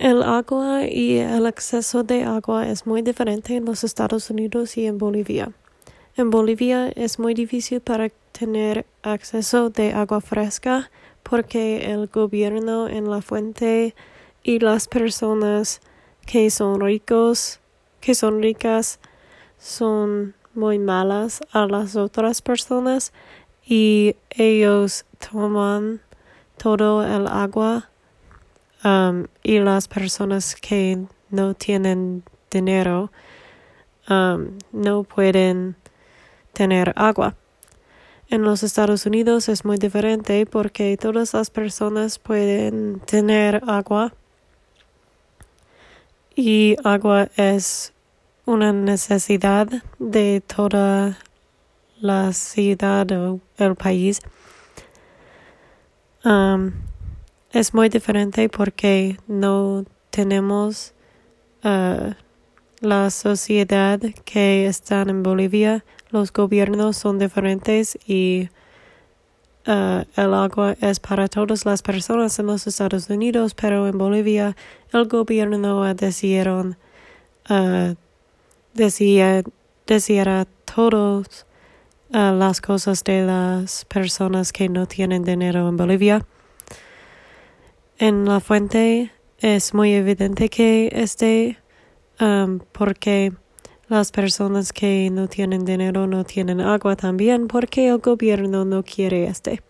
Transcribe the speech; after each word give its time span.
El 0.00 0.22
agua 0.22 0.86
y 0.86 1.18
el 1.18 1.44
acceso 1.44 2.02
de 2.04 2.24
agua 2.24 2.66
es 2.66 2.86
muy 2.86 3.02
diferente 3.02 3.54
en 3.56 3.66
los 3.66 3.84
Estados 3.84 4.30
Unidos 4.30 4.78
y 4.78 4.86
en 4.86 4.96
Bolivia. 4.96 5.52
En 6.16 6.30
Bolivia 6.30 6.88
es 6.96 7.18
muy 7.18 7.34
difícil 7.34 7.82
para 7.82 8.08
tener 8.32 8.86
acceso 9.02 9.68
de 9.68 9.92
agua 9.92 10.22
fresca 10.22 10.90
porque 11.22 11.92
el 11.92 12.06
gobierno 12.06 12.88
en 12.88 13.10
la 13.10 13.20
fuente 13.20 13.94
y 14.42 14.60
las 14.60 14.88
personas 14.88 15.82
que 16.24 16.48
son 16.48 16.80
ricos, 16.80 17.60
que 18.00 18.14
son 18.14 18.40
ricas, 18.40 19.00
son 19.58 20.34
muy 20.54 20.78
malas 20.78 21.42
a 21.52 21.66
las 21.66 21.94
otras 21.94 22.40
personas 22.40 23.12
y 23.66 24.16
ellos 24.30 25.04
toman 25.30 26.00
todo 26.56 27.04
el 27.04 27.26
agua 27.26 27.90
um, 28.84 29.26
y 29.42 29.58
las 29.58 29.88
personas 29.88 30.54
que 30.54 31.04
no 31.30 31.54
tienen 31.54 32.22
dinero 32.50 33.10
um, 34.08 34.58
no 34.72 35.04
pueden 35.04 35.76
tener 36.52 36.92
agua. 36.96 37.34
En 38.28 38.42
los 38.42 38.62
Estados 38.62 39.06
Unidos 39.06 39.48
es 39.48 39.64
muy 39.64 39.76
diferente 39.76 40.46
porque 40.46 40.96
todas 40.96 41.34
las 41.34 41.50
personas 41.50 42.18
pueden 42.18 43.00
tener 43.00 43.62
agua 43.66 44.12
y 46.36 46.76
agua 46.84 47.28
es 47.36 47.92
una 48.46 48.72
necesidad 48.72 49.68
de 49.98 50.42
toda 50.46 51.18
la 52.00 52.32
ciudad 52.32 53.10
o 53.12 53.40
el 53.58 53.74
país. 53.74 54.20
Um, 56.24 56.72
es 57.52 57.74
muy 57.74 57.88
diferente 57.88 58.48
porque 58.48 59.18
no 59.26 59.84
tenemos 60.10 60.92
uh, 61.64 62.12
la 62.80 63.10
sociedad 63.10 64.00
que 64.24 64.66
está 64.66 65.02
en 65.02 65.22
Bolivia. 65.22 65.84
Los 66.10 66.32
gobiernos 66.32 66.96
son 66.96 67.18
diferentes 67.18 67.98
y 68.06 68.48
uh, 69.66 70.04
el 70.16 70.34
agua 70.34 70.76
es 70.80 71.00
para 71.00 71.28
todas 71.28 71.64
las 71.66 71.82
personas 71.82 72.38
en 72.38 72.46
los 72.46 72.66
Estados 72.66 73.10
Unidos, 73.10 73.54
pero 73.54 73.88
en 73.88 73.98
Bolivia 73.98 74.56
el 74.92 75.06
gobierno 75.08 75.92
decidieron 75.94 76.76
uh, 77.48 77.94
decía, 78.74 79.42
decía 79.86 80.46
todas 80.64 81.46
las 82.10 82.60
cosas 82.60 83.04
de 83.04 83.22
las 83.22 83.84
personas 83.84 84.52
que 84.52 84.68
no 84.68 84.86
tienen 84.86 85.24
dinero 85.24 85.68
en 85.68 85.76
Bolivia. 85.76 86.26
En 88.00 88.24
la 88.24 88.40
fuente 88.40 89.12
es 89.40 89.74
muy 89.74 89.92
evidente 89.92 90.48
que 90.48 90.88
esté 90.90 91.58
um, 92.18 92.60
porque 92.72 93.34
las 93.88 94.10
personas 94.10 94.72
que 94.72 95.10
no 95.12 95.28
tienen 95.28 95.66
dinero 95.66 96.06
no 96.06 96.24
tienen 96.24 96.62
agua 96.62 96.96
también 96.96 97.46
porque 97.46 97.88
el 97.88 97.98
gobierno 97.98 98.64
no 98.64 98.82
quiere 98.84 99.26
este. 99.26 99.60